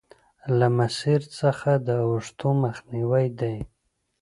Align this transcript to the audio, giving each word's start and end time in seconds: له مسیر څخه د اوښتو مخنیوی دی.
له 0.57 0.67
مسیر 0.77 1.21
څخه 1.39 1.71
د 1.87 1.89
اوښتو 2.09 2.49
مخنیوی 2.63 3.25
دی. 3.39 3.57